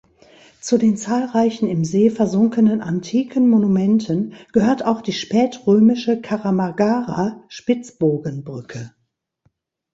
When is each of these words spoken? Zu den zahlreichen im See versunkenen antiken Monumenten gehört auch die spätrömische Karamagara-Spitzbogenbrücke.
Zu 0.61 0.79
den 0.79 0.97
zahlreichen 0.97 1.67
im 1.69 1.85
See 1.85 2.09
versunkenen 2.09 2.81
antiken 2.81 3.47
Monumenten 3.47 4.33
gehört 4.51 4.83
auch 4.83 5.01
die 5.03 5.13
spätrömische 5.13 6.19
Karamagara-Spitzbogenbrücke. 6.19 8.95